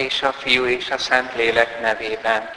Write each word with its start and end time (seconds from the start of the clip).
és 0.00 0.22
a 0.22 0.32
Fiú 0.32 0.64
és 0.64 0.90
a 0.90 0.98
Szentlélek 0.98 1.80
nevében. 1.80 2.50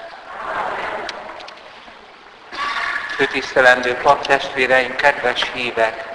Főtisztelendő 3.16 3.94
paptestvéreim, 3.94 4.96
kedves 4.96 5.52
hívek! 5.54 6.12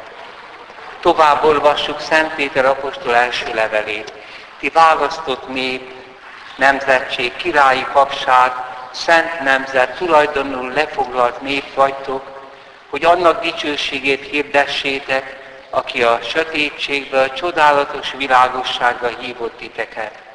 Tovább 1.00 1.44
olvassuk 1.44 2.00
Szent 2.00 2.34
Péter 2.34 2.64
apostol 2.64 3.14
első 3.14 3.54
levelét. 3.54 4.12
Ti 4.58 4.68
választott 4.68 5.48
nép, 5.48 5.92
nemzetség, 6.56 7.36
királyi 7.36 7.86
papság, 7.92 8.52
szent 8.90 9.40
nemzet, 9.40 9.96
tulajdonul 9.96 10.72
lefoglalt 10.72 11.40
nép 11.40 11.74
vagytok, 11.74 12.50
hogy 12.90 13.04
annak 13.04 13.42
dicsőségét 13.42 14.26
hirdessétek, 14.30 15.36
aki 15.70 16.02
a 16.02 16.18
sötétségből 16.22 17.32
csodálatos 17.32 18.12
világosságra 18.16 19.08
hívott 19.18 19.58
titeket. 19.58 20.27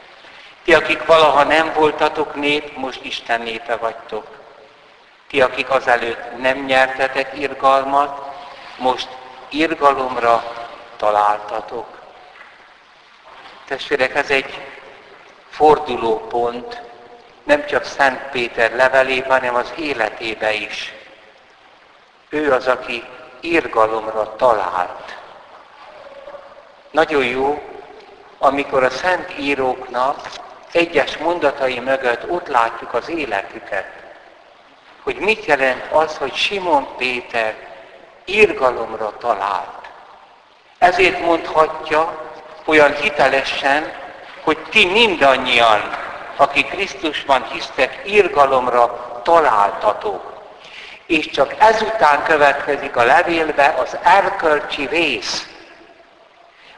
Ti, 0.64 0.74
akik 0.74 1.06
valaha 1.06 1.44
nem 1.44 1.74
voltatok 1.74 2.36
nép, 2.36 2.76
most 2.76 3.04
Isten 3.04 3.42
népe 3.42 3.76
vagytok. 3.76 4.28
Ti, 5.28 5.42
akik 5.42 5.70
azelőtt 5.70 6.38
nem 6.42 6.58
nyertetek 6.58 7.38
irgalmat, 7.38 8.36
most 8.78 9.08
irgalomra 9.50 10.44
találtatok. 10.98 11.88
Testvérek, 13.66 14.16
ez 14.16 14.30
egy 14.30 14.62
fordulópont, 15.50 16.82
nem 17.44 17.66
csak 17.66 17.84
Szent 17.84 18.30
Péter 18.32 18.76
levelében, 18.76 19.30
hanem 19.30 19.56
az 19.56 19.74
életébe 19.76 20.54
is. 20.54 20.94
Ő 22.30 22.52
az, 22.52 22.68
aki 22.68 23.04
irgalomra 23.40 24.36
talált. 24.36 25.18
Nagyon 26.92 27.26
jó, 27.26 27.62
amikor 28.38 28.84
a 28.84 28.90
szent 28.90 29.40
íróknak 29.40 30.30
egyes 30.76 31.18
mondatai 31.18 31.80
mögött 31.80 32.30
ott 32.30 32.48
látjuk 32.48 32.94
az 32.94 33.10
életüket. 33.10 33.86
Hogy 35.04 35.16
mit 35.16 35.46
jelent 35.46 35.92
az, 35.92 36.18
hogy 36.18 36.34
Simon 36.34 36.88
Péter 36.98 37.56
irgalomra 38.26 39.18
talált. 39.18 39.90
Ezért 40.78 41.20
mondhatja 41.20 42.32
olyan 42.66 42.96
hitelesen, 42.96 43.94
hogy 44.44 44.58
ti 44.70 44.86
mindannyian, 44.86 45.98
akik 46.36 46.70
Krisztusban 46.70 47.44
hisztek, 47.52 48.02
irgalomra 48.06 49.22
találtatok. 49.24 50.34
És 51.06 51.30
csak 51.30 51.56
ezután 51.58 52.24
következik 52.24 52.96
a 52.96 53.04
levélbe 53.04 53.76
az 53.78 53.98
erkölcsi 54.04 54.86
rész. 54.86 55.48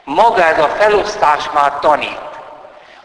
Maga 0.03 0.43
ez 0.43 0.59
a 0.59 0.67
felosztás 0.67 1.49
már 1.53 1.79
tanít. 1.79 2.34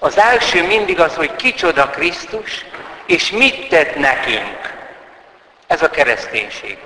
Az 0.02 0.18
első 0.18 0.66
mindig 0.66 1.00
az, 1.00 1.14
hogy 1.14 1.36
kicsoda 1.36 1.88
Krisztus, 1.88 2.64
és 3.06 3.30
mit 3.30 3.68
tett 3.68 3.96
nekünk. 3.96 4.74
Ez 5.66 5.82
a 5.82 5.90
kereszténység. 5.90 6.78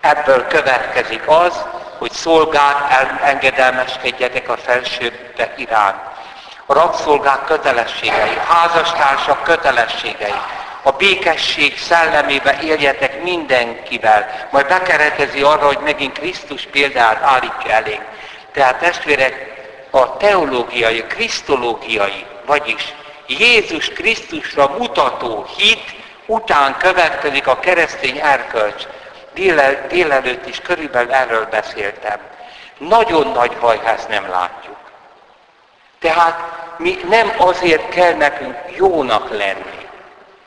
Ebből 0.00 0.46
következik 0.46 1.22
az, 1.26 1.64
hogy 1.98 2.12
szolgák 2.12 2.76
engedelmeskedjetek 3.22 4.48
a 4.48 4.56
felsőbbek 4.56 5.52
iránt. 5.56 5.96
A 6.66 6.72
rabszolgák 6.72 7.44
kötelességei, 7.44 8.36
házastársak 8.48 9.42
kötelességei, 9.42 10.40
a 10.82 10.90
békesség 10.90 11.78
szellemébe 11.78 12.58
éljetek 12.62 13.22
mindenkivel, 13.22 14.48
majd 14.50 14.66
bekeretezi 14.66 15.42
arra, 15.42 15.66
hogy 15.66 15.78
megint 15.84 16.18
Krisztus 16.18 16.66
példát 16.66 17.22
állítja 17.22 17.70
elénk. 17.70 18.02
Tehát 18.52 18.78
testvérek, 18.78 19.54
a 19.90 20.16
teológiai, 20.16 21.00
a 21.00 21.06
krisztológiai, 21.06 22.26
vagyis 22.46 22.94
Jézus 23.26 23.88
Krisztusra 23.88 24.74
mutató 24.78 25.46
hit 25.56 25.94
után 26.26 26.76
következik 26.76 27.46
a 27.46 27.58
keresztény 27.58 28.18
erkölcs. 28.18 28.86
Délel, 29.34 29.86
délelőtt 29.88 30.46
is 30.46 30.60
körülbelül 30.60 31.12
erről 31.12 31.46
beszéltem. 31.50 32.18
Nagyon 32.78 33.28
nagy 33.28 33.56
baj, 33.60 33.80
nem 34.08 34.28
látjuk. 34.28 34.76
Tehát 35.98 36.38
mi 36.78 36.98
nem 37.08 37.32
azért 37.36 37.88
kell 37.88 38.14
nekünk 38.14 38.56
jónak 38.76 39.30
lenni, 39.30 39.88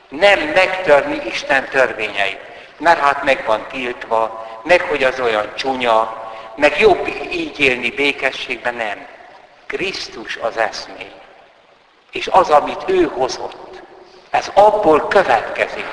nem 0.10 0.40
megtörni 0.40 1.22
Isten 1.26 1.68
törvényeit, 1.70 2.42
mert 2.78 3.00
hát 3.00 3.24
meg 3.24 3.44
van 3.46 3.66
tiltva, 3.72 4.48
meg 4.64 4.82
hogy 4.82 5.04
az 5.04 5.20
olyan 5.20 5.52
csúnya, 5.56 6.32
meg 6.56 6.80
jobb 6.80 7.08
így 7.32 7.60
élni 7.60 7.90
békességben, 7.90 8.76
nem. 8.76 9.06
Krisztus 9.66 10.36
az 10.36 10.58
eszmény. 10.58 11.12
És 12.12 12.28
az, 12.28 12.50
amit 12.50 12.84
ő 12.86 13.04
hozott, 13.04 13.82
ez 14.30 14.52
abból 14.54 15.08
következik. 15.08 15.88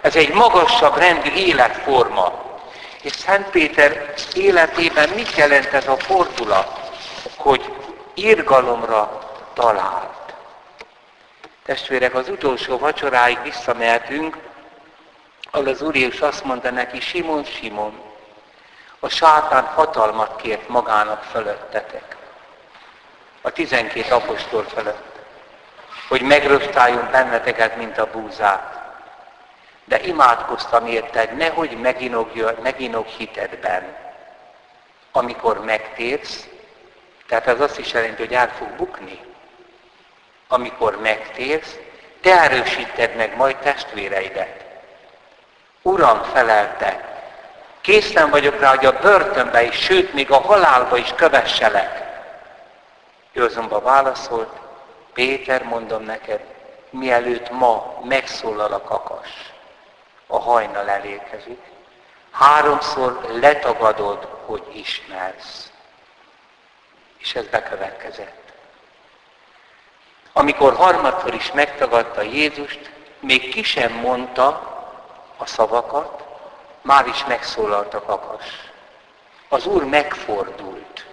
Ez 0.00 0.16
egy 0.16 0.34
magasabb 0.34 0.96
rendű 0.96 1.30
életforma. 1.30 2.44
És 3.02 3.12
Szent 3.12 3.50
Péter 3.50 4.14
életében 4.34 5.08
mit 5.08 5.36
jelent 5.36 5.72
ez 5.72 5.88
a 5.88 5.96
fordulat? 5.96 6.90
Hogy 7.36 7.72
irgalomra 8.14 9.20
talált. 9.54 10.34
Testvérek, 11.64 12.14
az 12.14 12.28
utolsó 12.28 12.78
vacsoráig 12.78 13.42
visszamehetünk, 13.42 14.36
ahol 15.50 15.68
az 15.68 15.82
Úr 15.82 15.96
Jézus 15.96 16.20
azt 16.20 16.44
mondta 16.44 16.70
neki, 16.70 17.00
Simon, 17.00 17.44
Simon, 17.44 18.00
a 19.00 19.08
sátán 19.08 19.64
hatalmat 19.64 20.36
kért 20.36 20.68
magának 20.68 21.22
fölöttetek 21.22 22.16
a 23.40 23.50
tizenkét 23.50 24.10
apostol 24.10 24.64
fölött, 24.64 25.15
hogy 26.08 26.22
megröstáljon 26.22 27.08
benneteket, 27.10 27.76
mint 27.76 27.98
a 27.98 28.10
búzát. 28.10 28.84
De 29.84 30.00
imádkoztam 30.00 30.86
érted, 30.86 31.36
nehogy 31.36 31.76
meginog 32.62 33.06
hitedben. 33.06 33.96
Amikor 35.12 35.64
megtérsz, 35.64 36.48
tehát 37.28 37.46
ez 37.46 37.60
azt 37.60 37.78
is 37.78 37.92
jelenti, 37.92 38.22
hogy 38.22 38.34
át 38.34 38.52
fog 38.52 38.68
bukni. 38.68 39.20
Amikor 40.48 41.00
megtérsz, 41.00 41.76
te 42.20 42.40
erősíted 42.40 43.16
meg 43.16 43.36
majd 43.36 43.56
testvéreidet. 43.56 44.64
Uram 45.82 46.22
felelte, 46.22 47.20
készen 47.80 48.30
vagyok 48.30 48.60
rá, 48.60 48.68
hogy 48.68 48.86
a 48.86 48.98
börtönbe 48.98 49.62
is, 49.62 49.76
sőt, 49.76 50.12
még 50.12 50.30
a 50.30 50.40
halálba 50.40 50.96
is 50.96 51.12
kövesselek. 51.16 52.04
Ő 53.32 53.44
azonban 53.44 53.82
válaszolt, 53.82 54.65
Péter, 55.16 55.62
mondom 55.62 56.02
neked, 56.02 56.40
mielőtt 56.90 57.50
ma 57.50 58.00
megszólal 58.04 58.72
a 58.72 58.80
kakas, 58.80 59.28
a 60.26 60.38
hajnal 60.38 60.88
elérkezik, 60.88 61.60
háromszor 62.30 63.26
letagadod, 63.40 64.28
hogy 64.44 64.62
ismersz. 64.72 65.70
És 67.18 67.34
ez 67.34 67.46
bekövetkezett. 67.46 68.52
Amikor 70.32 70.74
harmadszor 70.74 71.34
is 71.34 71.52
megtagadta 71.52 72.22
Jézust, 72.22 72.90
még 73.20 73.48
ki 73.48 73.62
sem 73.62 73.92
mondta 73.92 74.48
a 75.36 75.46
szavakat, 75.46 76.24
már 76.82 77.06
is 77.06 77.24
megszólalt 77.24 77.94
a 77.94 78.02
kakas. 78.02 78.44
Az 79.48 79.66
Úr 79.66 79.84
megfordult. 79.84 81.05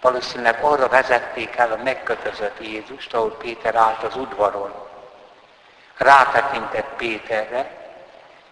Valószínűleg 0.00 0.64
arra 0.64 0.88
vezették 0.88 1.56
el 1.56 1.72
a 1.72 1.82
megkötözött 1.82 2.60
Jézust, 2.60 3.14
ahol 3.14 3.36
Péter 3.36 3.74
állt 3.74 4.02
az 4.02 4.16
udvaron. 4.16 4.74
Rátekintett 5.96 6.96
Péterre. 6.96 7.70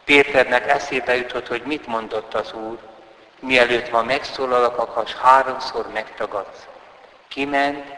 Péternek 0.05 0.69
eszébe 0.69 1.17
jutott, 1.17 1.47
hogy 1.47 1.63
mit 1.63 1.87
mondott 1.87 2.35
az 2.35 2.53
Úr. 2.53 2.79
Mielőtt 3.41 3.91
ma 3.91 4.03
megszólal 4.03 4.65
a 4.65 4.75
kakas, 4.75 5.15
háromszor 5.15 5.89
megtagadsz. 5.93 6.67
Kiment, 7.29 7.95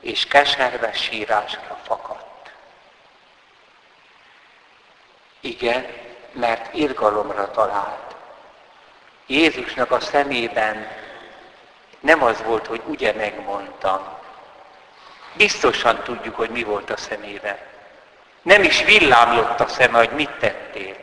és 0.00 0.26
keserve 0.26 0.92
sírásra 0.92 1.78
fakadt. 1.82 2.52
Igen, 5.40 5.86
mert 6.32 6.74
irgalomra 6.74 7.50
talált. 7.50 8.14
Jézusnak 9.26 9.90
a 9.90 10.00
szemében 10.00 10.88
nem 12.04 12.22
az 12.22 12.42
volt, 12.42 12.66
hogy 12.66 12.82
ugye 12.86 13.12
megmondtam. 13.12 14.08
Biztosan 15.32 16.02
tudjuk, 16.02 16.36
hogy 16.36 16.50
mi 16.50 16.62
volt 16.62 16.90
a 16.90 16.96
szemében. 16.96 17.58
Nem 18.42 18.62
is 18.62 18.84
villámlott 18.84 19.60
a 19.60 19.68
szeme, 19.68 19.98
hogy 19.98 20.10
mit 20.10 20.30
tettél, 20.30 20.96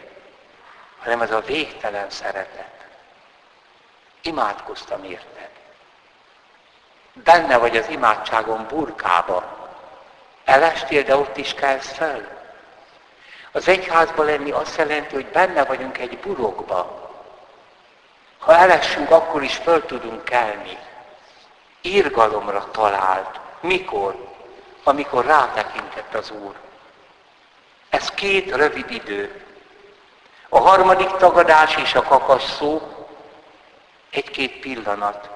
hanem 0.99 1.19
az 1.19 1.31
a 1.31 1.39
végtelen 1.39 2.09
szeretet. 2.09 2.85
Imádkoztam 4.21 5.03
érted. 5.03 5.49
Benne 7.13 7.57
vagy 7.57 7.77
az 7.77 7.89
imádságon 7.89 8.67
burkába. 8.67 9.69
Elestél, 10.45 11.03
de 11.03 11.15
ott 11.15 11.37
is 11.37 11.53
kelsz 11.53 11.91
fel. 11.91 12.27
Az 13.51 13.67
egyházban 13.67 14.25
lenni 14.25 14.51
azt 14.51 14.77
jelenti, 14.77 15.15
hogy 15.15 15.27
benne 15.27 15.65
vagyunk 15.65 15.97
egy 15.97 16.17
burokba. 16.17 17.09
Ha 18.39 18.55
elessünk, 18.55 19.11
akkor 19.11 19.43
is 19.43 19.55
föl 19.55 19.85
tudunk 19.85 20.23
kelni 20.23 20.77
irgalomra 21.81 22.71
talált. 22.71 23.39
Mikor? 23.59 24.29
Amikor 24.83 25.25
rátekintett 25.25 26.13
az 26.13 26.31
Úr. 26.31 26.55
Ez 27.89 28.09
két 28.09 28.55
rövid 28.55 28.91
idő. 28.91 29.45
A 30.49 30.59
harmadik 30.59 31.11
tagadás 31.11 31.75
és 31.75 31.95
a 31.95 32.03
kakasszó 32.03 32.81
egy-két 34.09 34.59
pillanat. 34.59 35.29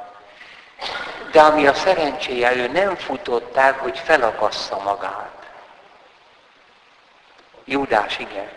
De 1.31 1.41
ami 1.41 1.67
a 1.67 1.73
szerencséje, 1.73 2.55
ő 2.55 2.67
nem 2.67 2.95
futott 2.95 3.55
el, 3.55 3.73
hogy 3.73 3.99
felakassza 3.99 4.79
magát. 4.79 5.47
Júdás 7.65 8.19
igen. 8.19 8.49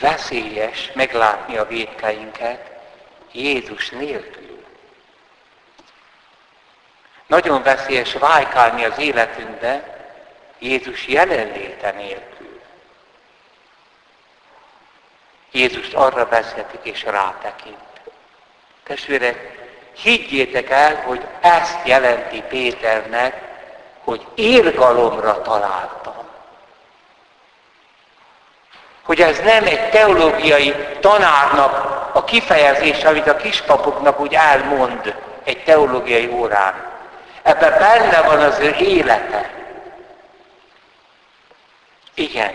Veszélyes 0.00 0.92
meglátni 0.92 1.56
a 1.56 1.66
védkeinket 1.66 2.70
Jézus 3.32 3.90
nélkül. 3.90 4.51
Nagyon 7.32 7.62
veszélyes 7.62 8.12
vájkálni 8.12 8.84
az 8.84 8.98
életünkbe 8.98 9.82
Jézus 10.58 11.06
jelenléte 11.06 11.90
nélkül. 11.90 12.60
Jézust 15.50 15.94
arra 15.94 16.28
vezetik 16.28 16.80
és 16.82 17.04
rátekint. 17.04 17.76
Testvérek, 18.84 19.66
higgyétek 19.92 20.70
el, 20.70 21.02
hogy 21.06 21.26
ezt 21.40 21.78
jelenti 21.86 22.42
Péternek, 22.48 23.40
hogy 24.04 24.26
érgalomra 24.34 25.42
találtam. 25.42 26.28
Hogy 29.02 29.20
ez 29.20 29.38
nem 29.38 29.64
egy 29.64 29.90
teológiai 29.90 30.74
tanárnak 31.00 32.10
a 32.14 32.24
kifejezés, 32.24 33.04
amit 33.04 33.26
a 33.26 33.36
kispapoknak 33.36 34.20
úgy 34.20 34.34
elmond 34.34 35.14
egy 35.44 35.64
teológiai 35.64 36.26
órán. 36.26 36.91
Ebben 37.42 37.78
benne 37.78 38.22
van 38.22 38.40
az 38.40 38.58
ő 38.58 38.74
élete. 38.78 39.50
Igen. 42.14 42.54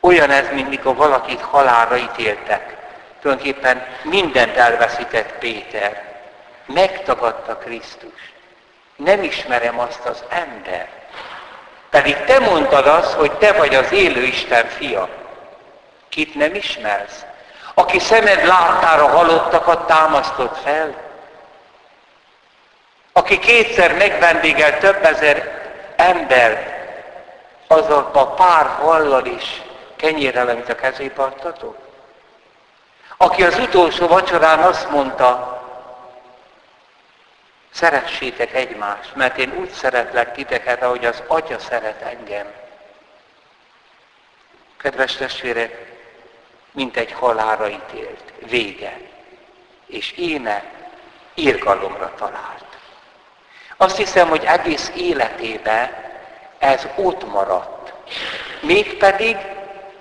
Olyan 0.00 0.30
ez, 0.30 0.48
mint 0.52 0.68
mikor 0.68 0.96
valakit 0.96 1.40
halálra 1.40 1.96
ítéltek. 1.96 2.76
Tulajdonképpen 3.20 3.86
mindent 4.02 4.56
elveszített 4.56 5.32
Péter. 5.38 6.04
Megtagadta 6.66 7.56
Krisztus. 7.56 8.32
Nem 8.96 9.22
ismerem 9.22 9.78
azt 9.78 10.04
az 10.04 10.24
ember. 10.28 10.88
Pedig 11.90 12.24
te 12.24 12.38
mondtad 12.38 12.86
azt, 12.86 13.12
hogy 13.12 13.32
te 13.32 13.52
vagy 13.52 13.74
az 13.74 13.92
élő 13.92 14.22
Isten 14.22 14.66
fia. 14.66 15.08
Kit 16.08 16.34
nem 16.34 16.54
ismersz? 16.54 17.24
Aki 17.74 17.98
szemed 17.98 18.46
láttára 18.46 19.08
halottakat 19.08 19.86
támasztott 19.86 20.58
fel? 20.58 21.09
Aki 23.12 23.38
kétszer 23.38 23.96
megvendégel 23.96 24.78
több 24.78 25.04
ezer 25.04 25.62
ember, 25.96 26.78
az 27.66 27.90
a 27.90 28.34
pár 28.36 28.66
hallal 28.66 29.26
is 29.26 29.62
kenyérrel, 29.96 30.48
amit 30.48 30.68
a 30.68 30.74
kezébe 30.74 31.22
adtatok? 31.22 31.76
Aki 33.16 33.44
az 33.44 33.58
utolsó 33.58 34.06
vacsorán 34.06 34.58
azt 34.58 34.90
mondta, 34.90 35.60
szeressétek 37.70 38.54
egymást, 38.54 39.14
mert 39.14 39.38
én 39.38 39.52
úgy 39.58 39.70
szeretlek 39.70 40.32
titeket, 40.32 40.82
ahogy 40.82 41.04
az 41.04 41.22
Atya 41.26 41.58
szeret 41.58 42.02
engem. 42.02 42.46
Kedves 44.76 45.16
testvérek, 45.16 45.92
mint 46.72 46.96
egy 46.96 47.12
halára 47.12 47.68
ítélt, 47.68 48.32
vége. 48.38 49.00
És 49.86 50.12
éne 50.12 50.64
írgalomra 51.34 52.14
talált. 52.14 52.69
Azt 53.82 53.96
hiszem, 53.96 54.28
hogy 54.28 54.44
egész 54.44 54.92
életében 54.96 55.90
ez 56.58 56.86
ott 56.96 57.32
maradt. 57.32 57.92
Mégpedig 58.60 59.36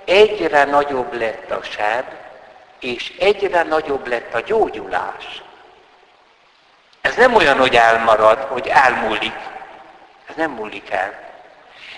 egyre 0.05 0.63
nagyobb 0.63 1.13
lett 1.13 1.51
a 1.51 1.63
seb, 1.63 2.03
és 2.79 3.13
egyre 3.19 3.63
nagyobb 3.63 4.07
lett 4.07 4.33
a 4.33 4.39
gyógyulás. 4.39 5.41
Ez 7.01 7.15
nem 7.15 7.35
olyan, 7.35 7.57
hogy 7.57 7.75
elmarad, 7.75 8.37
hogy 8.37 8.67
elmúlik. 8.67 9.35
Ez 10.29 10.35
nem 10.35 10.51
múlik 10.51 10.91
el. 10.91 11.13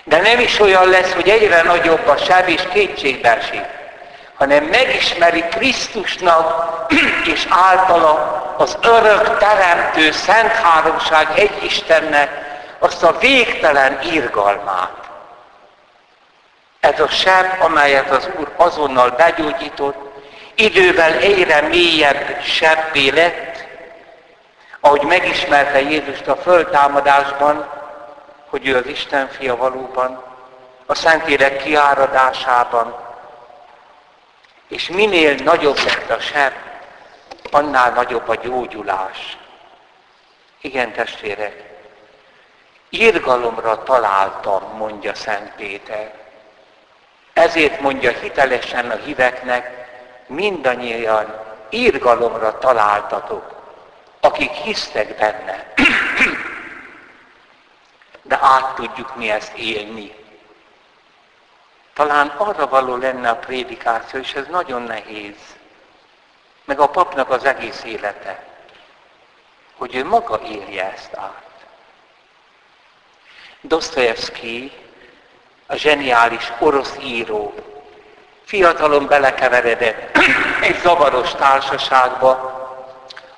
De 0.04 0.20
nem 0.20 0.38
is 0.38 0.60
olyan 0.60 0.88
lesz, 0.88 1.12
hogy 1.12 1.28
egyre 1.28 1.62
nagyobb 1.62 2.06
a 2.06 2.16
seb 2.16 2.48
és 2.48 2.62
kétségbe 2.72 3.36
esik, 3.36 3.64
hanem 4.34 4.64
megismeri 4.64 5.44
Krisztusnak 5.50 6.76
és 7.32 7.46
általa 7.48 8.41
az 8.62 8.78
örök 8.82 9.38
teremtő 9.38 10.10
Szent 10.10 10.52
Háromság 10.52 11.38
egy 11.38 11.62
Istennek 11.62 12.30
azt 12.78 13.02
a 13.02 13.18
végtelen 13.18 13.98
írgalmát. 14.12 15.10
Ez 16.80 17.00
a 17.00 17.08
seb, 17.08 17.60
amelyet 17.60 18.10
az 18.10 18.28
Úr 18.38 18.52
azonnal 18.56 19.10
begyógyított, 19.10 19.96
idővel 20.54 21.12
egyre 21.12 21.60
mélyebb 21.60 22.42
sebbé 22.42 23.08
lett, 23.08 23.66
ahogy 24.80 25.02
megismerte 25.02 25.80
Jézust 25.80 26.28
a 26.28 26.36
föltámadásban, 26.36 27.68
hogy 28.48 28.66
ő 28.66 28.76
az 28.76 28.86
Isten 28.86 29.28
fia 29.28 29.56
valóban, 29.56 30.24
a 30.86 30.94
Szentlélek 30.94 31.62
kiáradásában, 31.62 32.96
és 34.68 34.88
minél 34.88 35.34
nagyobb 35.34 35.78
lett 35.84 36.10
a 36.10 36.20
seb, 36.20 36.52
annál 37.54 37.90
nagyobb 37.90 38.28
a 38.28 38.34
gyógyulás. 38.34 39.36
Igen, 40.60 40.92
testvérek, 40.92 41.70
írgalomra 42.90 43.82
találtam, 43.82 44.76
mondja 44.76 45.14
Szent 45.14 45.54
Péter. 45.54 46.14
Ezért 47.32 47.80
mondja 47.80 48.10
hitelesen 48.10 48.90
a 48.90 48.96
híveknek, 48.96 49.88
mindannyian 50.26 51.40
írgalomra 51.70 52.58
találtatok, 52.58 53.54
akik 54.20 54.50
hisztek 54.50 55.18
benne. 55.18 55.72
De 58.22 58.38
át 58.42 58.74
tudjuk 58.74 59.16
mi 59.16 59.30
ezt 59.30 59.56
élni. 59.56 60.14
Talán 61.92 62.28
arra 62.28 62.68
való 62.68 62.96
lenne 62.96 63.28
a 63.28 63.36
prédikáció, 63.36 64.20
és 64.20 64.34
ez 64.34 64.46
nagyon 64.46 64.82
nehéz. 64.82 65.36
Meg 66.64 66.80
a 66.80 66.88
papnak 66.88 67.30
az 67.30 67.44
egész 67.44 67.82
élete, 67.84 68.44
hogy 69.76 69.94
ő 69.94 70.04
maga 70.04 70.40
élje 70.40 70.92
ezt 70.92 71.16
át. 71.16 71.42
Dostoyevsky, 73.60 74.72
a 75.66 75.76
zseniális 75.76 76.52
orosz 76.58 76.96
író, 77.00 77.54
fiatalon 78.44 79.06
belekeveredett 79.06 80.18
egy 80.68 80.80
zavaros 80.80 81.34
társaságba, 81.34 82.60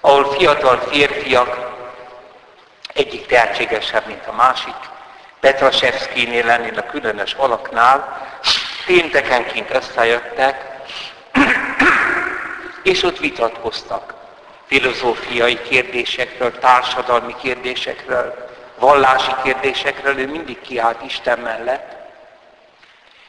ahol 0.01 0.33
fiatal 0.33 0.77
férfiak, 0.77 1.73
egyik 2.95 3.27
tehetségesebb, 3.27 4.07
mint 4.07 4.27
a 4.27 4.33
másik, 4.33 4.75
Petrasevszkinél 5.41 6.45
lennél 6.45 6.79
a 6.79 6.87
különös 6.87 7.33
alaknál, 7.33 8.29
péntekenként 8.87 9.75
összejöttek, 9.75 10.74
és 12.85 13.03
ott 13.03 13.19
vitatkoztak 13.19 14.15
filozófiai 14.67 15.63
kérdésekről, 15.63 16.59
társadalmi 16.59 17.35
kérdésekről, 17.43 18.49
vallási 18.79 19.33
kérdésekről, 19.43 20.19
ő 20.19 20.27
mindig 20.29 20.61
kiállt 20.61 21.03
Isten 21.03 21.39
mellett. 21.39 21.93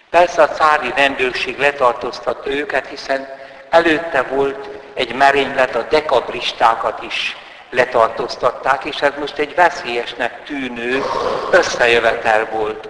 Persze 0.09 0.41
a 0.41 0.49
cári 0.49 0.91
rendőrség 0.95 1.59
letartóztatta 1.59 2.49
őket, 2.49 2.87
hiszen 2.87 3.27
előtte 3.69 4.21
volt 4.21 4.67
egy 4.93 5.13
merénylet, 5.15 5.75
a 5.75 5.87
dekabristákat 5.89 7.03
is 7.03 7.35
letartóztatták, 7.69 8.83
és 8.83 9.01
ez 9.01 9.11
most 9.19 9.37
egy 9.37 9.55
veszélyesnek 9.55 10.43
tűnő 10.43 11.03
összejövetel 11.51 12.45
volt. 12.45 12.89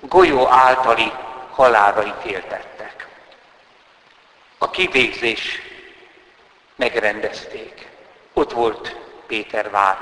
Golyó 0.00 0.46
általi 0.48 1.12
halálra 1.50 2.04
ítéltettek. 2.06 3.06
A 4.58 4.70
kivégzés 4.70 5.71
megrendezték. 6.82 7.88
Ott 8.32 8.52
volt 8.52 8.96
Péter 9.26 9.70
vár. 9.70 9.98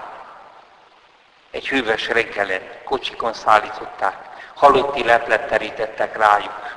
Egy 1.51 1.69
hűvös 1.69 2.09
reggelen 2.09 2.63
kocsikon 2.85 3.33
szállították, 3.33 4.17
halotti 4.55 5.05
leplet 5.05 5.49
terítettek 5.49 6.17
rájuk, 6.17 6.77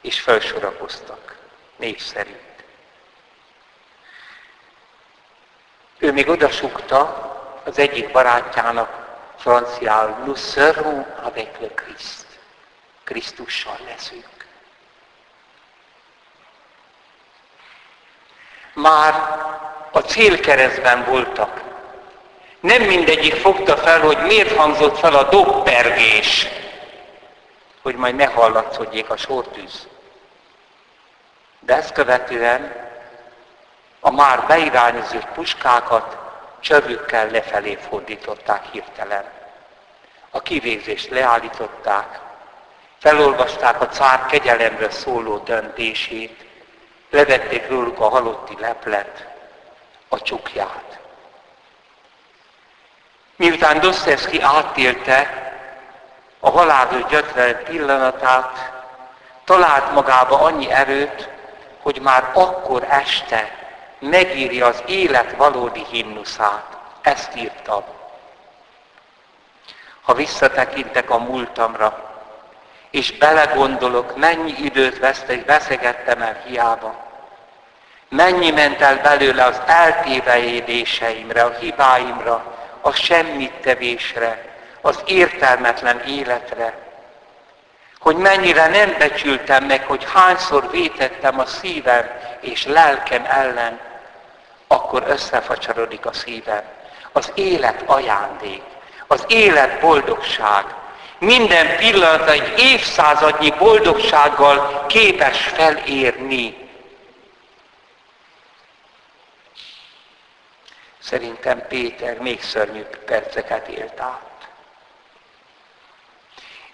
és 0.00 0.20
felsorakoztak, 0.20 1.38
név 1.76 2.00
szerint. 2.00 2.64
Ő 5.98 6.12
még 6.12 6.28
odasukta 6.28 7.00
az 7.64 7.78
egyik 7.78 8.12
barátjának, 8.12 9.06
franciául, 9.36 10.24
nous 10.24 10.52
serons 10.52 11.06
avec 11.22 11.60
le 11.60 11.68
Christ. 11.74 12.26
Krisztussal 13.04 13.78
leszünk. 13.84 14.37
Már 18.80 19.14
a 19.92 19.98
célkeresztben 19.98 21.04
voltak. 21.04 21.62
Nem 22.60 22.82
mindegyik 22.82 23.34
fogta 23.34 23.76
fel, 23.76 24.00
hogy 24.00 24.18
miért 24.18 24.56
hangzott 24.56 24.98
fel 24.98 25.14
a 25.14 25.28
dobpergés 25.28 26.46
hogy 27.88 27.96
majd 27.96 28.14
ne 28.14 28.26
hallatszódjék 28.26 29.10
a 29.10 29.16
sortűz. 29.16 29.88
De 31.60 31.76
ezt 31.76 31.92
követően 31.92 32.74
a 34.00 34.10
már 34.10 34.46
beirányozott 34.46 35.26
puskákat 35.26 36.16
csövükkel 36.60 37.30
lefelé 37.30 37.78
fordították 37.88 38.64
hirtelen. 38.64 39.24
A 40.30 40.40
kivégzést 40.40 41.10
leállították, 41.10 42.20
felolvasták 42.98 43.80
a 43.80 43.88
cár 43.88 44.26
kegyelemre 44.26 44.90
szóló 44.90 45.38
döntését, 45.38 46.46
levették 47.10 47.68
róluk 47.68 48.00
a 48.00 48.08
halotti 48.08 48.56
leplet, 48.60 49.26
a 50.08 50.20
csukját. 50.20 50.98
Miután 53.36 53.80
Dostoyevsky 53.80 54.40
átélte 54.40 55.46
a 56.40 56.50
halálos 56.50 57.04
gyötren 57.04 57.62
pillanatát, 57.64 58.72
talált 59.44 59.92
magába 59.92 60.40
annyi 60.40 60.70
erőt, 60.70 61.28
hogy 61.82 62.00
már 62.00 62.30
akkor 62.34 62.86
este 62.88 63.50
megírja 63.98 64.66
az 64.66 64.82
élet 64.86 65.36
valódi 65.36 65.84
himnuszát. 65.90 66.76
Ezt 67.02 67.36
írtam. 67.36 67.84
Ha 70.02 70.14
visszatekintek 70.14 71.10
a 71.10 71.18
múltamra, 71.18 72.07
és 72.90 73.12
belegondolok, 73.12 74.16
mennyi 74.16 74.54
időt 74.62 74.98
veszegettem 75.46 76.22
el 76.22 76.36
hiába, 76.46 77.06
mennyi 78.08 78.50
ment 78.50 78.80
el 78.80 78.96
belőle 78.96 79.44
az 79.44 79.60
eltévejedéseimre, 79.66 81.42
a 81.42 81.56
hibáimra, 81.60 82.56
a 82.80 82.92
semmit 82.92 83.52
tevésre, 83.52 84.44
az 84.80 85.02
értelmetlen 85.06 86.00
életre, 86.00 86.74
hogy 87.98 88.16
mennyire 88.16 88.66
nem 88.66 88.94
becsültem 88.98 89.64
meg, 89.64 89.86
hogy 89.86 90.06
hányszor 90.12 90.70
vétettem 90.70 91.38
a 91.38 91.46
szívem 91.46 92.10
és 92.40 92.66
lelkem 92.66 93.24
ellen, 93.28 93.80
akkor 94.66 95.04
összefacsarodik 95.08 96.06
a 96.06 96.12
szívem. 96.12 96.62
Az 97.12 97.32
élet 97.34 97.82
ajándék, 97.86 98.62
az 99.06 99.24
élet 99.28 99.80
boldogság. 99.80 100.64
Minden 101.18 101.76
pillanat 101.76 102.28
egy 102.28 102.58
évszázadnyi 102.58 103.50
boldogsággal 103.50 104.86
képes 104.86 105.42
felérni. 105.42 106.68
Szerintem 110.98 111.66
Péter 111.66 112.18
még 112.18 112.42
szörnyűbb 112.42 112.96
perceket 112.96 113.68
élt 113.68 114.00
át. 114.00 114.48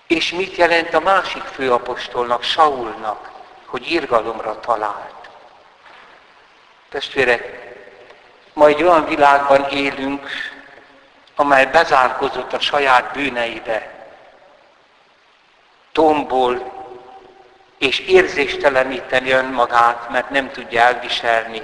És 0.06 0.32
mit 0.32 0.56
jelent 0.56 0.94
a 0.94 1.00
másik 1.00 1.42
főapostolnak, 1.42 2.42
Saulnak, 2.42 3.30
hogy 3.64 3.90
irgalomra 3.90 4.60
talált? 4.60 5.28
Testvérek, 6.88 7.72
majd 8.52 8.82
olyan 8.82 9.04
világban 9.04 9.64
élünk, 9.64 10.28
amely 11.36 11.66
bezárkozott 11.66 12.52
a 12.52 12.60
saját 12.60 13.12
bűneibe, 13.12 13.93
tombol, 15.94 16.72
és 17.78 17.98
érzésteleníteni 17.98 19.30
önmagát, 19.30 20.10
mert 20.10 20.30
nem 20.30 20.50
tudja 20.50 20.80
elviselni 20.80 21.62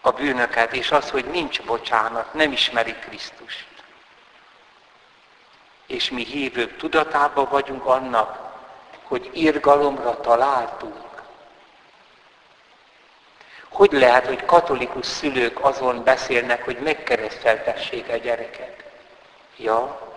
a 0.00 0.10
bűnöket, 0.10 0.72
és 0.72 0.90
az, 0.90 1.10
hogy 1.10 1.24
nincs 1.24 1.62
bocsánat, 1.62 2.34
nem 2.34 2.52
ismeri 2.52 2.94
Krisztust. 2.94 3.66
És 5.86 6.10
mi 6.10 6.24
hívők 6.24 6.76
tudatában 6.76 7.48
vagyunk 7.50 7.84
annak, 7.84 8.38
hogy 9.02 9.30
irgalomra 9.32 10.20
találtunk. 10.20 11.08
Hogy 13.68 13.92
lehet, 13.92 14.26
hogy 14.26 14.44
katolikus 14.44 15.06
szülők 15.06 15.64
azon 15.64 16.04
beszélnek, 16.04 16.64
hogy 16.64 16.78
megkereszteltessék 16.78 18.08
a 18.08 18.16
gyereket? 18.16 18.84
Ja, 19.56 20.09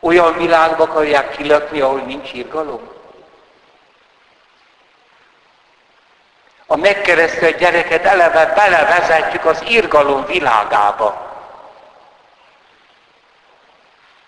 olyan 0.00 0.36
világba 0.36 0.82
akarják 0.82 1.36
kilakni, 1.36 1.80
ahol 1.80 2.00
nincs 2.00 2.32
irgalom? 2.32 2.80
A 6.66 6.76
megkeresztelt 6.76 7.58
gyereket 7.58 8.04
eleve 8.04 8.46
belevezetjük 8.46 9.44
az 9.44 9.62
irgalom 9.68 10.26
világába. 10.26 11.28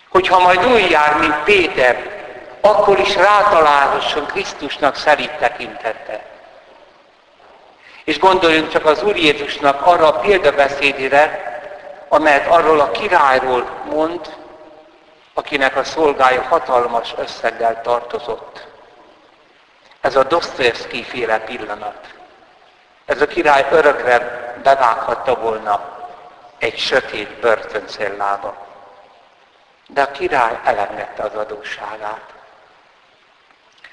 Hogyha 0.09 0.39
majd 0.39 0.67
úgy 0.67 0.91
jár, 0.91 1.17
mint 1.19 1.43
Péter, 1.45 2.21
akkor 2.61 2.99
is 2.99 3.15
rátalálhasson 3.15 4.27
Krisztusnak 4.27 4.97
szerint 4.97 5.37
tekintette. 5.37 6.25
És 8.05 8.19
gondoljunk 8.19 8.69
csak 8.69 8.87
az 8.87 9.03
Úr 9.03 9.17
Jézusnak 9.17 9.87
arra 9.87 10.07
a 10.07 10.19
példabeszédére, 10.19 11.51
amelyet 12.09 12.47
arról 12.47 12.81
a 12.81 12.91
királyról 12.91 13.71
mond, 13.91 14.21
akinek 15.35 15.77
a 15.77 15.85
szolgája 15.85 16.43
hatalmas 16.43 17.15
összeggel 17.17 17.81
tartozott. 17.83 18.67
Ez 20.01 20.17
a 20.17 20.23
Dostoyevsky 20.23 21.03
féle 21.03 21.39
pillanat. 21.39 22.15
Ez 23.05 23.21
a 23.21 23.27
király 23.27 23.67
örökre 23.71 24.19
bevághatta 24.63 25.35
volna 25.35 26.01
egy 26.59 26.79
sötét 26.79 27.41
börtöncellába. 27.41 28.67
De 29.89 30.03
a 30.03 30.11
király 30.11 30.61
elengedte 30.65 31.23
az 31.23 31.35
adósságát. 31.35 32.33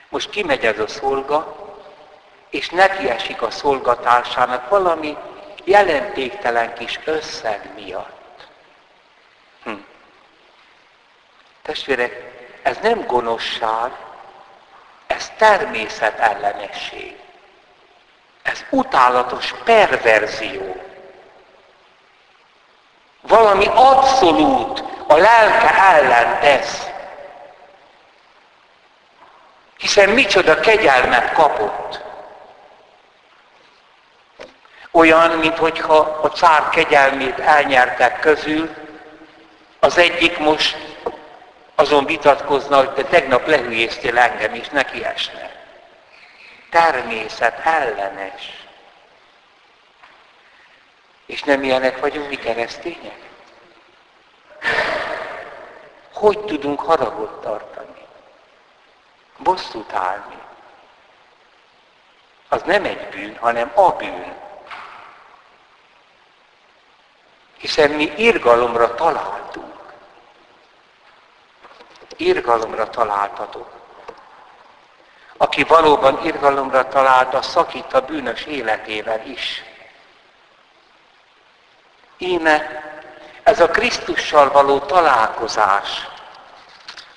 Most 0.10 0.30
kimegy 0.30 0.66
ez 0.66 0.80
a 0.80 0.88
szolga, 0.88 1.56
és 2.50 2.70
neki 2.70 3.10
esik 3.10 3.42
a 3.42 3.52
szolgatársának 3.52 4.70
valami 4.70 5.18
jelentéktelen 5.64 6.74
kis 6.74 7.00
összeg 7.06 7.70
miatt. 7.76 8.19
Testvérek, 11.70 12.24
ez 12.64 12.78
nem 12.82 13.06
gonoszság, 13.06 13.92
ez 15.08 15.32
természet 15.38 16.20
ellenesség. 16.20 17.20
Ez 18.42 18.66
utálatos 18.70 19.54
perverzió. 19.64 20.82
Valami 23.22 23.66
abszolút 23.74 24.84
a 25.08 25.16
lelke 25.16 25.76
ellen 25.76 26.40
tesz. 26.40 26.88
Hiszen 29.78 30.10
micsoda 30.10 30.60
kegyelmet 30.60 31.34
kapott. 31.34 32.02
Olyan, 34.92 35.32
mintha 35.32 35.98
a 36.22 36.28
cár 36.28 36.70
kegyelmét 36.70 37.40
elnyertek 37.40 38.20
közül, 38.20 38.76
az 39.80 39.98
egyik 39.98 40.38
most 40.38 40.89
azon 41.80 42.06
vitatkozna, 42.06 42.78
hogy 42.78 42.94
te 42.94 43.04
tegnap 43.04 43.48
lehülyéztél 43.48 44.18
engem, 44.18 44.54
és 44.54 44.68
neki 44.68 45.04
esne. 45.04 45.52
Természet 46.70 47.60
ellenes. 47.66 48.68
És 51.26 51.44
nem 51.44 51.64
ilyenek 51.64 52.00
vagyunk 52.00 52.30
mi 52.30 52.36
keresztények? 52.36 53.30
Hogy 56.14 56.40
tudunk 56.40 56.80
haragot 56.80 57.42
tartani? 57.42 58.06
Bosszút 59.38 59.94
állni. 59.94 60.38
Az 62.50 62.62
nem 62.62 62.86
egy 62.86 63.08
bűn, 63.10 63.38
hanem 63.40 63.72
a 63.76 63.92
bűn. 63.92 64.34
Hiszen 67.58 67.92
mi 67.92 68.14
irgalomra 68.18 68.96
találtunk. 68.96 69.69
Irgalomra 72.20 72.90
találtatok. 72.90 73.70
Aki 75.38 75.64
valóban 75.64 76.26
irgalomra 76.26 76.88
talált, 76.88 77.34
az 77.34 77.46
szakít 77.46 77.94
a 77.94 78.02
bűnös 78.02 78.44
életével 78.44 79.22
is. 79.26 79.64
Íme 82.18 82.84
ez 83.44 83.60
a 83.60 83.68
Krisztussal 83.68 84.52
való 84.52 84.80
találkozás, 84.80 86.08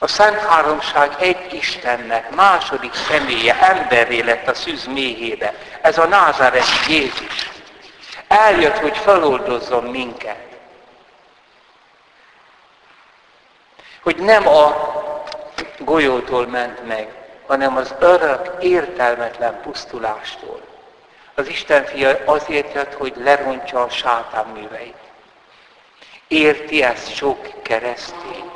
a 0.02 0.06
Szent 0.06 0.38
Háromság 0.38 1.16
egy 1.18 1.54
Istennek, 1.54 2.35
második 2.35 2.94
személye, 2.94 3.61
emberré 3.61 4.21
lett 4.21 4.49
a 4.49 4.54
szűz 4.54 4.87
méhébe. 4.87 5.54
Ez 5.80 5.99
a 5.99 6.06
Názáret 6.06 6.87
Jézus. 6.88 7.50
Eljött, 8.28 8.78
hogy 8.78 8.97
feloldozzon 8.97 9.85
minket. 9.85 10.51
Hogy 14.02 14.16
nem 14.16 14.49
a 14.49 14.92
golyótól 15.78 16.47
ment 16.47 16.87
meg, 16.87 17.14
hanem 17.47 17.76
az 17.76 17.94
örök, 17.99 18.62
értelmetlen 18.64 19.61
pusztulástól. 19.61 20.61
Az 21.35 21.49
Isten 21.49 21.85
fia 21.85 22.18
azért 22.25 22.75
jött, 22.75 22.92
hogy 22.92 23.14
lerontsa 23.16 23.82
a 23.82 23.88
sátán 23.88 24.47
műveit. 24.47 24.97
Érti 26.28 26.82
ezt 26.82 27.14
sok 27.14 27.62
keresztény. 27.62 28.50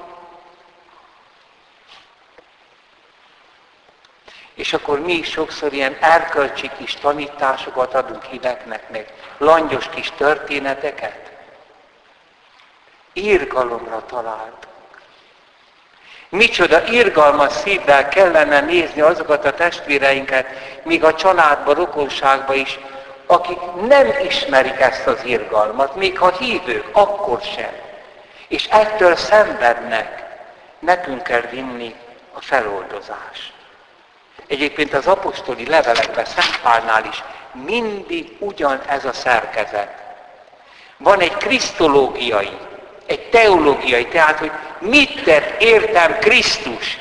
És 4.54 4.72
akkor 4.72 5.00
mi 5.00 5.12
is 5.12 5.30
sokszor 5.30 5.72
ilyen 5.72 5.96
erkölcsi 6.00 6.70
kis 6.78 6.94
tanításokat 6.94 7.94
adunk 7.94 8.22
híveknek, 8.22 8.90
meg 8.90 9.12
langyos 9.38 9.88
kis 9.88 10.10
történeteket. 10.10 11.30
Írgalomra 13.12 14.04
találtunk. 14.06 14.75
Micsoda 16.28 16.84
irgalmas 16.86 17.52
szívvel 17.52 18.08
kellene 18.08 18.60
nézni 18.60 19.00
azokat 19.00 19.44
a 19.44 19.54
testvéreinket, 19.54 20.46
míg 20.82 21.04
a 21.04 21.14
családba, 21.14 21.74
rokonságba 21.74 22.54
is, 22.54 22.78
akik 23.26 23.58
nem 23.88 24.12
ismerik 24.28 24.80
ezt 24.80 25.06
az 25.06 25.24
irgalmat, 25.24 25.96
még 25.96 26.18
ha 26.18 26.36
hívők, 26.38 26.88
akkor 26.92 27.40
sem. 27.42 27.72
És 28.48 28.66
ettől 28.70 29.16
szenvednek. 29.16 30.24
Nekünk 30.78 31.22
kell 31.22 31.40
vinni 31.50 31.94
a 32.32 32.40
feloldozást. 32.40 33.52
Egyébként 34.46 34.94
az 34.94 35.06
apostoli 35.06 35.68
levelekben, 35.68 36.24
Szent 36.24 36.60
Pálnál 36.62 37.04
is 37.04 37.22
mindig 37.52 38.36
ugyan 38.38 38.80
ez 38.86 39.04
a 39.04 39.12
szerkezet. 39.12 40.04
Van 40.96 41.20
egy 41.20 41.36
krisztológiai, 41.36 42.56
egy 43.06 43.28
teológiai, 43.30 44.06
tehát, 44.06 44.38
hogy 44.38 44.50
mit 44.78 45.22
tett 45.24 45.62
értem 45.62 46.18
Krisztus, 46.18 46.98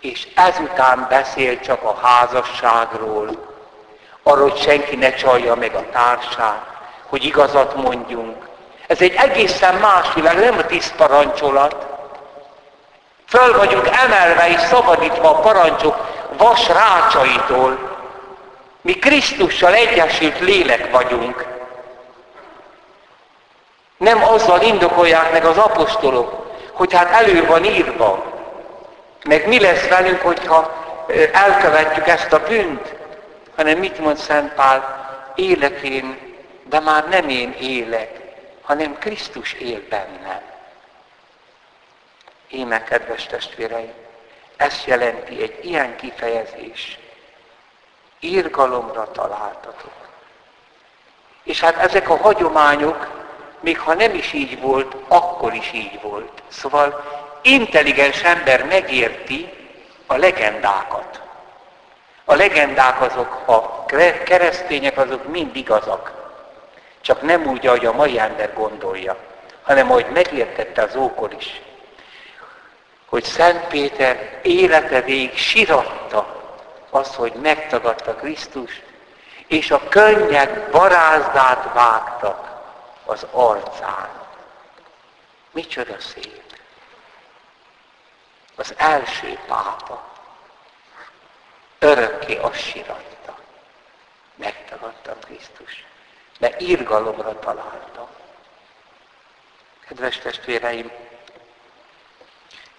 és 0.00 0.28
ezután 0.34 1.06
beszél 1.08 1.60
csak 1.60 1.82
a 1.82 1.98
házasságról, 2.02 3.48
arról, 4.22 4.50
hogy 4.50 4.60
senki 4.60 4.96
ne 4.96 5.14
csalja 5.14 5.54
meg 5.54 5.74
a 5.74 5.84
társát, 5.92 6.66
hogy 7.06 7.24
igazat 7.24 7.76
mondjunk. 7.76 8.48
Ez 8.86 9.00
egy 9.00 9.14
egészen 9.14 9.74
más 9.74 10.12
világ, 10.14 10.38
nem 10.38 10.58
a 10.58 10.66
tíz 10.66 10.92
parancsolat. 10.96 11.86
Föl 13.26 13.56
vagyunk 13.56 13.88
emelve 14.04 14.48
és 14.48 14.60
szabadítva 14.60 15.30
a 15.30 15.40
parancsok 15.40 15.96
vas 16.36 16.68
rácsaitól. 16.68 17.78
Mi 18.80 18.92
Krisztussal 18.92 19.74
egyesült 19.74 20.38
lélek 20.38 20.90
vagyunk. 20.90 21.46
Nem 24.00 24.22
azzal 24.22 24.62
indokolják 24.62 25.32
meg 25.32 25.44
az 25.44 25.56
apostolok, 25.56 26.56
hogy 26.72 26.92
hát 26.92 27.10
elő 27.10 27.46
van 27.46 27.64
írva, 27.64 28.24
meg 29.24 29.48
mi 29.48 29.60
lesz 29.60 29.88
velünk, 29.88 30.20
hogyha 30.20 30.72
elkövetjük 31.32 32.06
ezt 32.08 32.32
a 32.32 32.42
bűnt, 32.42 32.94
hanem 33.56 33.78
mit 33.78 33.98
mond 33.98 34.16
Szent 34.16 34.52
Pál? 34.52 35.08
Élek 35.34 35.80
én, 35.80 36.18
de 36.64 36.80
már 36.80 37.08
nem 37.08 37.28
én 37.28 37.54
élek, 37.60 38.20
hanem 38.62 38.98
Krisztus 38.98 39.52
él 39.52 39.82
bennem. 39.88 40.40
Éme, 42.48 42.84
kedves 42.84 43.26
testvéreim, 43.26 43.92
ezt 44.56 44.86
jelenti 44.86 45.42
egy 45.42 45.64
ilyen 45.64 45.96
kifejezés. 45.96 46.98
Írgalomra 48.20 49.10
találtatok. 49.10 49.92
És 51.42 51.60
hát 51.60 51.76
ezek 51.76 52.10
a 52.10 52.16
hagyományok, 52.16 53.19
még 53.60 53.78
ha 53.78 53.94
nem 53.94 54.14
is 54.14 54.32
így 54.32 54.60
volt, 54.60 54.96
akkor 55.08 55.54
is 55.54 55.70
így 55.72 56.00
volt. 56.02 56.42
Szóval 56.48 57.04
intelligens 57.42 58.22
ember 58.22 58.64
megérti 58.64 59.48
a 60.06 60.16
legendákat. 60.16 61.20
A 62.24 62.34
legendák 62.34 63.00
azok, 63.00 63.42
a 63.44 63.84
keresztények 64.24 64.98
azok 64.98 65.28
mind 65.28 65.56
igazak. 65.56 66.12
Csak 67.00 67.22
nem 67.22 67.46
úgy, 67.46 67.66
ahogy 67.66 67.86
a 67.86 67.92
mai 67.92 68.18
ember 68.18 68.54
gondolja, 68.54 69.16
hanem 69.62 69.90
ahogy 69.90 70.06
megértette 70.12 70.82
az 70.82 70.96
ókor 70.96 71.34
is. 71.38 71.60
Hogy 73.06 73.24
Szent 73.24 73.66
Péter 73.66 74.38
élete 74.42 75.00
végig 75.00 75.36
siratta 75.36 76.42
azt, 76.90 77.14
hogy 77.14 77.32
megtagadta 77.32 78.14
Krisztus, 78.14 78.82
és 79.46 79.70
a 79.70 79.88
könnyek 79.88 80.70
barázdát 80.70 81.72
vágtak 81.72 82.49
az 83.10 83.26
arcán. 83.30 84.08
Micsoda 85.50 86.00
szép! 86.00 86.58
Az 88.56 88.74
első 88.76 89.38
pápa 89.46 90.02
örökké 91.78 92.36
azt 92.36 92.60
siratta. 92.60 93.36
Megtagadta 94.34 95.14
Krisztus, 95.14 95.84
mert 96.38 96.60
írgalomra 96.60 97.38
találta. 97.38 98.08
Kedves 99.86 100.18
testvéreim, 100.18 100.90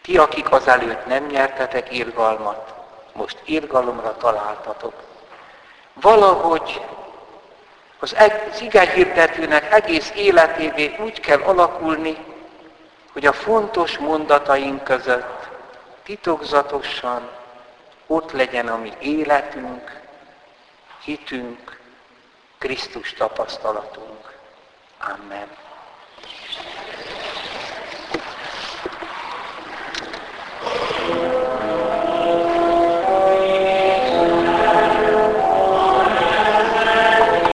ti, 0.02 0.18
akik 0.18 0.52
azelőtt 0.52 1.06
nem 1.06 1.26
nyertetek 1.26 1.92
irgalmat, 1.92 2.74
most 3.14 3.38
irgalomra 3.46 4.18
találtatok. 4.18 4.94
Valahogy 5.94 6.82
az, 8.02 8.16
az 8.52 8.60
hirdetőnek 8.94 9.74
egész 9.74 10.12
életévé 10.16 10.96
úgy 11.00 11.20
kell 11.20 11.42
alakulni, 11.42 12.18
hogy 13.12 13.26
a 13.26 13.34
fontos 13.34 13.98
mondataink 13.98 14.84
között 14.84 15.50
titokzatosan 16.04 17.30
ott 18.08 18.32
legyen 18.32 18.68
a 18.68 18.78
mi 18.78 18.92
életünk, 19.00 20.02
hitünk, 21.04 21.80
Krisztus 22.58 23.14
tapasztalatunk. 23.14 24.38
Amen. 25.00 25.48